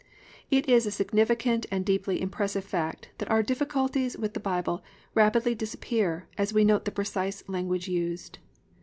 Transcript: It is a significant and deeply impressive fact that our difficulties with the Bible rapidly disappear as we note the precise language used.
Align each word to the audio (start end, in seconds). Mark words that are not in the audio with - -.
It 0.49 0.67
is 0.67 0.87
a 0.87 0.91
significant 0.91 1.67
and 1.69 1.85
deeply 1.85 2.23
impressive 2.23 2.65
fact 2.65 3.09
that 3.19 3.29
our 3.29 3.43
difficulties 3.43 4.17
with 4.17 4.33
the 4.33 4.39
Bible 4.39 4.83
rapidly 5.13 5.53
disappear 5.53 6.27
as 6.39 6.51
we 6.51 6.65
note 6.65 6.85
the 6.85 6.91
precise 6.91 7.43
language 7.47 7.87
used. 7.87 8.39